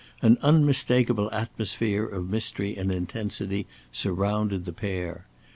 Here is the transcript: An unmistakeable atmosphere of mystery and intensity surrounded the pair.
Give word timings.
An 0.23 0.39
unmistakeable 0.41 1.29
atmosphere 1.31 2.03
of 2.05 2.27
mystery 2.27 2.75
and 2.75 2.91
intensity 2.91 3.67
surrounded 3.93 4.65
the 4.65 4.73
pair. 4.73 5.27